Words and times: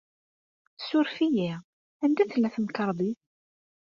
Ssuref-iyi, 0.79 1.51
anda 2.03 2.23
tella 2.31 2.49
temkarḍit? 2.55 3.21